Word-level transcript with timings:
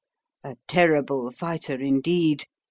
A 0.43 0.57
terrible 0.67 1.29
fighter, 1.29 1.79
indeed! 1.79 2.45